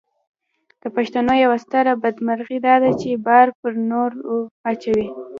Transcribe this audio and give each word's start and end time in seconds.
د 0.81 0.83
پښتنو 0.95 1.33
یوه 1.43 1.57
ستره 1.65 1.93
بدمرغي 2.03 2.59
داده 2.67 2.89
چې 3.01 3.09
بار 3.25 3.47
پر 3.59 3.73
نورو 3.91 4.33
اچوي. 4.69 5.07